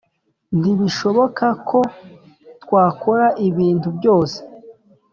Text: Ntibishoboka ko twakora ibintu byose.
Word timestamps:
Ntibishoboka 0.59 1.45
ko 1.69 1.79
twakora 2.63 3.27
ibintu 3.47 3.87
byose. 3.97 4.37